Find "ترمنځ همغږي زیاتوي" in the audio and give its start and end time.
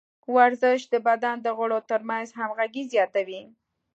1.89-3.41